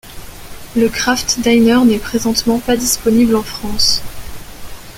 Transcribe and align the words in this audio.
Le 0.75 0.89
Kraft 0.89 1.41
Dinner 1.41 1.77
n'est 1.85 1.99
présentement 1.99 2.57
pas 2.57 2.75
disponible 2.75 3.35
en 3.35 3.43
France. 3.43 4.01